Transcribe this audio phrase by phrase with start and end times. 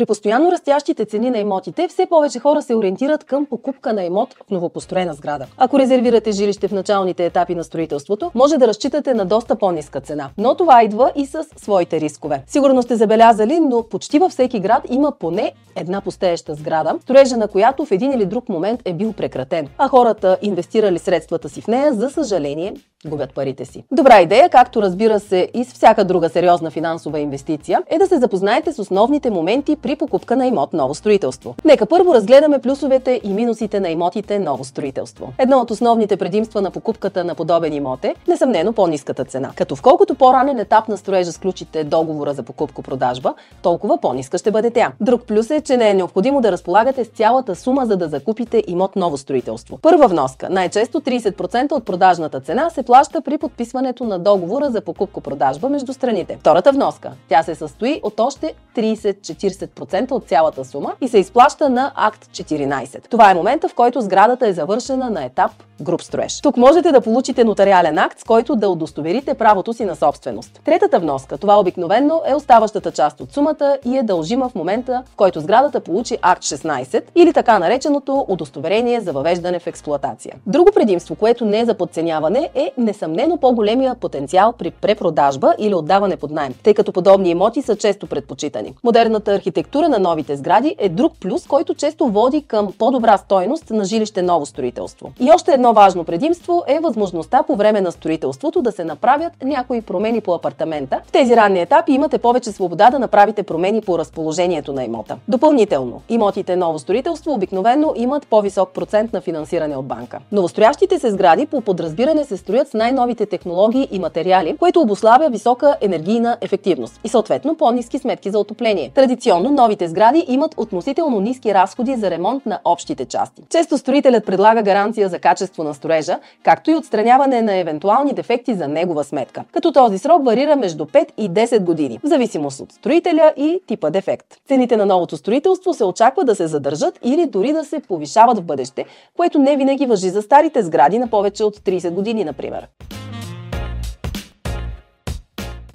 [0.00, 4.34] При постоянно растящите цени на имотите, все повече хора се ориентират към покупка на имот
[4.46, 5.46] в новопостроена сграда.
[5.56, 10.30] Ако резервирате жилище в началните етапи на строителството, може да разчитате на доста по-ниска цена.
[10.38, 12.42] Но това идва и с своите рискове.
[12.46, 17.48] Сигурно сте забелязали, но почти във всеки град има поне една пустееща сграда, строежа на
[17.48, 19.68] която в един или друг момент е бил прекратен.
[19.78, 22.74] А хората, инвестирали средствата си в нея, за съжаление,
[23.06, 23.84] губят парите си.
[23.92, 28.18] Добра идея, както разбира се и с всяка друга сериозна финансова инвестиция, е да се
[28.18, 31.54] запознаете с основните моменти при покупка на имот ново строителство.
[31.64, 35.32] Нека първо разгледаме плюсовете и минусите на имотите ново строителство.
[35.38, 39.50] Едно от основните предимства на покупката на подобен имот е несъмнено по-ниската цена.
[39.56, 44.70] Като в колкото по-ранен етап на строежа сключите договора за покупко-продажба, толкова по-ниска ще бъде
[44.70, 44.92] тя.
[45.00, 48.64] Друг плюс е, че не е необходимо да разполагате с цялата сума, за да закупите
[48.66, 49.78] имот ново строителство.
[49.82, 55.68] Първа вноска, най-често 30% от продажната цена се плаща при подписването на договора за покупко-продажба
[55.68, 56.36] между страните.
[56.40, 59.79] Втората вноска, тя се състои от още 30-40%
[60.10, 63.08] от цялата сума и се изплаща на акт 14.
[63.08, 65.50] Това е момента, в който сградата е завършена на етап
[65.82, 66.40] груп строеж.
[66.40, 70.60] Тук можете да получите нотариален акт, с който да удостоверите правото си на собственост.
[70.64, 75.16] Третата вноска, това обикновенно е оставащата част от сумата и е дължима в момента, в
[75.16, 80.34] който сградата получи акт 16 или така нареченото удостоверение за въвеждане в експлоатация.
[80.46, 86.16] Друго предимство, което не е за подценяване, е несъмнено по-големия потенциал при препродажба или отдаване
[86.16, 88.74] под найем, тъй като подобни имоти са често предпочитани.
[88.84, 93.84] Модерната архитектура на новите сгради е друг плюс, който често води към по-добра стойност на
[93.84, 95.12] жилище ново строителство.
[95.20, 99.82] И още едно важно предимство е възможността по време на строителството да се направят някои
[99.82, 101.00] промени по апартамента.
[101.06, 105.16] В тези ранни етапи имате повече свобода да направите промени по разположението на имота.
[105.28, 110.18] Допълнително, имотите ново строителство обикновено имат по-висок процент на финансиране от банка.
[110.32, 115.76] Новостроящите се сгради по подразбиране се строят с най-новите технологии и материали, което обославя висока
[115.80, 118.90] енергийна ефективност и съответно по-низки сметки за отопление.
[118.94, 123.42] Традиционно новите сгради имат относително ниски разходи за ремонт на общите части.
[123.48, 128.68] Често строителят предлага гаранция за качество на строежа, както и отстраняване на евентуални дефекти за
[128.68, 133.32] негова сметка, като този срок варира между 5 и 10 години, в зависимост от строителя
[133.36, 134.26] и типа дефект.
[134.48, 138.44] Цените на новото строителство се очаква да се задържат или дори да се повишават в
[138.44, 138.84] бъдеще,
[139.16, 142.68] което не винаги въжи за старите сгради на повече от 30 години, например.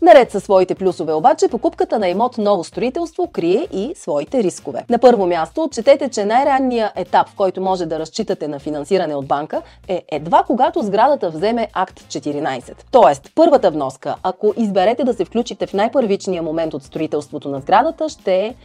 [0.05, 4.85] Наред със своите плюсове обаче, покупката на имот ново строителство крие и своите рискове.
[4.89, 9.27] На първо място, отчетете, че най-ранният етап, в който може да разчитате на финансиране от
[9.27, 12.73] банка, е едва когато сградата вземе акт 14.
[12.91, 18.09] Тоест, първата вноска, ако изберете да се включите в най-първичния момент от строителството на сградата,
[18.09, 18.55] ще е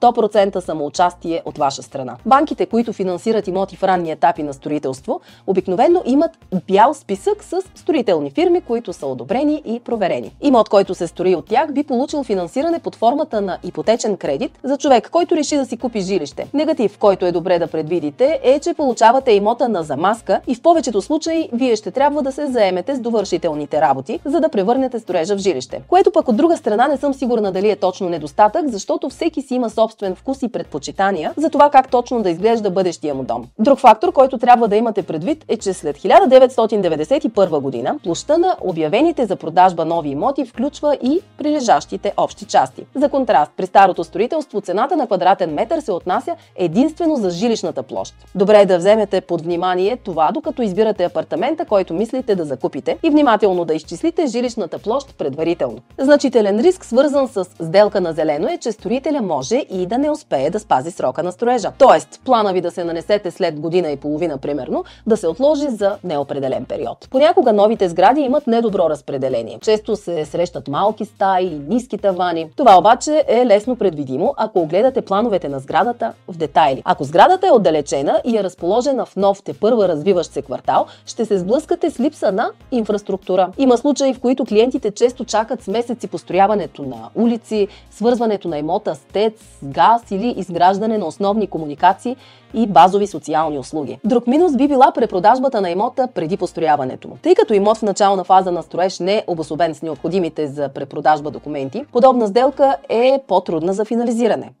[0.00, 2.16] 100% самоучастие от ваша страна.
[2.26, 6.30] Банките, които финансират имоти в ранни етапи на строителство, обикновено имат
[6.66, 10.36] бял списък с строителни фирми, които са одобрени и проверени.
[10.40, 14.76] Имот, който се строи от тях, би получил финансиране под формата на ипотечен кредит за
[14.76, 16.46] човек, който реши да си купи жилище.
[16.54, 21.02] Негатив, който е добре да предвидите, е, че получавате имота на замазка и в повечето
[21.02, 25.38] случаи вие ще трябва да се заемете с довършителните работи, за да превърнете строежа в
[25.38, 25.82] жилище.
[25.88, 29.54] Което пък от друга страна не съм сигурна дали е точно недостатък, защото всеки си
[29.54, 33.44] има има собствен вкус и предпочитания за това как точно да изглежда бъдещия му дом.
[33.58, 39.26] Друг фактор, който трябва да имате предвид е, че след 1991 година площа на обявените
[39.26, 42.86] за продажба нови имоти включва и прилежащите общи части.
[42.94, 48.14] За контраст, при старото строителство цената на квадратен метър се отнася единствено за жилищната площ.
[48.34, 53.10] Добре е да вземете под внимание това, докато избирате апартамента, който мислите да закупите и
[53.10, 55.78] внимателно да изчислите жилищната площ предварително.
[55.98, 60.10] Значителен риск, свързан с сделка на зелено е, че строителя може може и да не
[60.10, 61.72] успее да спази срока на строежа.
[61.78, 65.96] Тоест, плана ви да се нанесете след година и половина, примерно, да се отложи за
[66.04, 67.08] неопределен период.
[67.10, 69.58] Понякога новите сгради имат недобро разпределение.
[69.62, 72.50] Често се срещат малки стаи ниски тавани.
[72.56, 76.82] Това обаче е лесно предвидимо, ако огледате плановете на сградата в детайли.
[76.84, 81.24] Ако сградата е отдалечена и е разположена в нов те първа развиващ се квартал, ще
[81.24, 83.50] се сблъскате с липса на инфраструктура.
[83.58, 88.94] Има случаи, в които клиентите често чакат с месеци построяването на улици, свързването на имота
[88.94, 92.16] с ТЕЦ, газ или изграждане на основни комуникации
[92.54, 93.98] и базови социални услуги.
[94.04, 97.16] Друг минус би била препродажбата на имота преди построяването му.
[97.22, 101.30] Тъй като имот в начална фаза на строеж не е обособен с необходимите за препродажба
[101.30, 104.52] документи, подобна сделка е по-трудна за финализиране.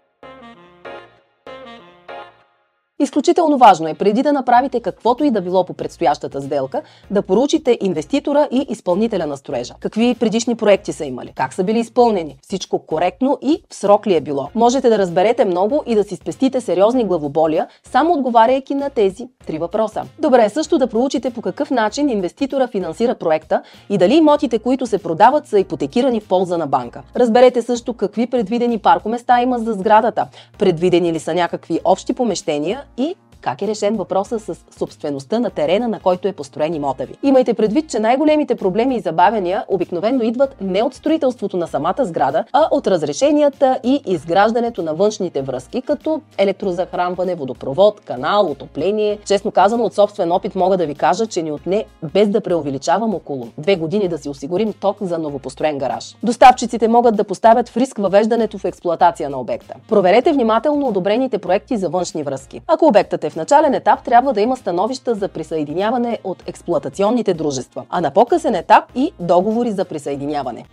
[2.98, 7.78] Изключително важно е преди да направите каквото и да било по предстоящата сделка, да поручите
[7.82, 9.74] инвеститора и изпълнителя на строежа.
[9.80, 11.32] Какви предишни проекти са имали?
[11.34, 12.36] Как са били изпълнени?
[12.42, 14.48] Всичко коректно и в срок ли е било?
[14.54, 19.58] Можете да разберете много и да си спестите сериозни главоболия, само отговаряйки на тези три
[19.58, 20.02] въпроса.
[20.18, 24.86] Добре е също да проучите по какъв начин инвеститора финансира проекта и дали имотите, които
[24.86, 27.02] се продават, са ипотекирани в полза на банка.
[27.16, 30.26] Разберете също какви предвидени паркоместа има за сградата.
[30.58, 35.88] Предвидени ли са някакви общи помещения и как е решен въпроса с собствеността на терена,
[35.88, 37.14] на който е построен имота ви.
[37.22, 42.44] Имайте предвид, че най-големите проблеми и забавяния обикновено идват не от строителството на самата сграда,
[42.52, 49.18] а от разрешенията и изграждането на външните връзки, като електрозахранване, водопровод, канал, отопление.
[49.24, 53.14] Честно казано, от собствен опит мога да ви кажа, че ни отне, без да преувеличавам
[53.14, 56.16] около две години да си осигурим ток за новопостроен гараж.
[56.22, 59.74] Доставчиците могат да поставят в риск въвеждането в експлоатация на обекта.
[59.88, 62.60] Проверете внимателно одобрените проекти за външни връзки.
[62.66, 67.84] Ако обектът е в начален етап трябва да има становища за присъединяване от експлуатационните дружества,
[67.90, 70.64] а на по-късен етап и договори за присъединяване.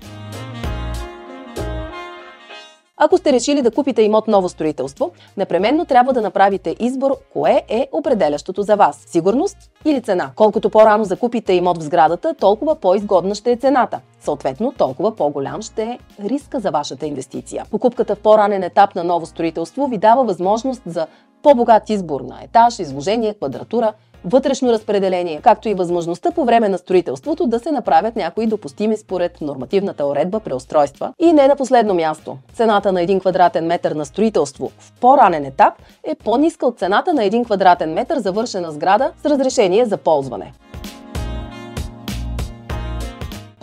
[2.97, 7.87] Ако сте решили да купите имот ново строителство, непременно трябва да направите избор кое е
[7.91, 10.31] определящото за вас– сигурност или цена.
[10.35, 13.99] Колкото по-рано закупите имот в сградата, толкова по-изгодна ще е цената.
[14.19, 17.65] Съответно, толкова по-голям ще е риска за вашата инвестиция.
[17.71, 21.07] Покупката в по-ранен етап на ново строителство ви дава възможност за
[21.43, 23.93] по-богат избор на етаж, изложение, квадратура,
[24.25, 29.41] вътрешно разпределение, както и възможността по време на строителството да се направят някои допустими според
[29.41, 31.13] нормативната уредба преустройства.
[31.19, 35.73] И не на последно място, цената на 1 квадратен метър на строителство в по-ранен етап
[36.03, 40.53] е по-ниска от цената на 1 квадратен метър завършена сграда с разрешение за ползване.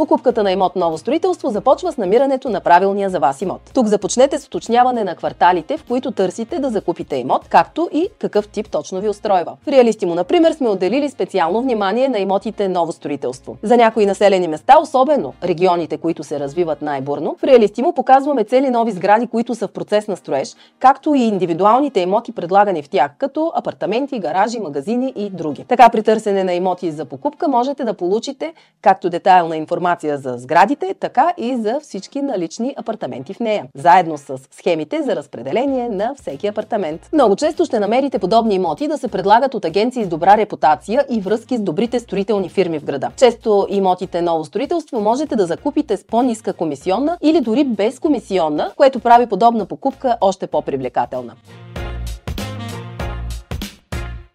[0.01, 3.61] Покупката на имот ново строителство започва с намирането на правилния за вас имот.
[3.75, 8.49] Тук започнете с уточняване на кварталите, в които търсите да закупите имот, както и какъв
[8.49, 9.57] тип точно ви устройва.
[9.65, 13.57] В Реалистимо, например, сме отделили специално внимание на имотите ново строителство.
[13.63, 18.93] За някои населени места, особено регионите, които се развиват най-бурно, в Реалистимо показваме цели нови
[18.93, 23.53] сгради, които са в процес на строеж, както и индивидуалните имоти предлагани в тях, като
[23.55, 25.65] апартаменти, гаражи, магазини и други.
[25.69, 30.39] Така при търсене на имоти за покупка можете да получите както детайлна информация информация за
[30.39, 36.15] сградите, така и за всички налични апартаменти в нея, заедно с схемите за разпределение на
[36.15, 37.09] всеки апартамент.
[37.13, 41.21] Много често ще намерите подобни имоти да се предлагат от агенции с добра репутация и
[41.21, 43.11] връзки с добрите строителни фирми в града.
[43.17, 49.01] Често имотите ново строителство можете да закупите с по-ниска комисионна или дори без комисионна, което
[49.01, 51.33] прави подобна покупка още по-привлекателна.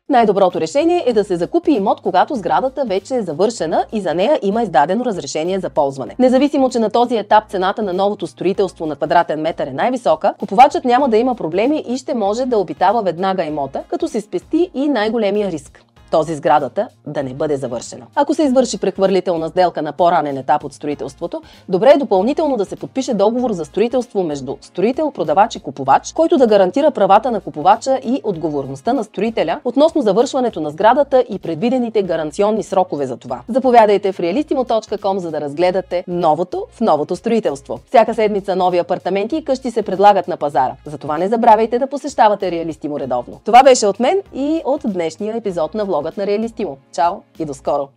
[0.10, 4.40] Най-доброто решение е да се закупи имот, когато сградата вече е завършена и за нея
[4.42, 6.16] има издадено разрешение за ползване.
[6.20, 10.86] Независимо, че на този етап цената на новото строителство на квадратен метър е най-висока, купувачът
[10.86, 14.90] няма да има проблеми и ще може да обитава веднага имота, като се спести и
[14.90, 18.06] най-големия риск този сградата да не бъде завършена.
[18.16, 22.76] Ако се извърши прехвърлителна сделка на по-ранен етап от строителството, добре е допълнително да се
[22.76, 28.00] подпише договор за строителство между строител, продавач и купувач, който да гарантира правата на купувача
[28.04, 33.42] и отговорността на строителя относно завършването на сградата и предвидените гаранционни срокове за това.
[33.50, 37.80] Заповядайте в realistimo.com за да разгледате новото в новото строителство.
[37.88, 40.76] Всяка седмица нови апартаменти и къщи се предлагат на пазара.
[40.86, 43.40] Затова не забравяйте да посещавате Реалистимо редовно.
[43.46, 46.78] Това беше от мен и от днешния епизод на влога блогът на Реалистимо.
[46.92, 47.90] Чао и до скоро!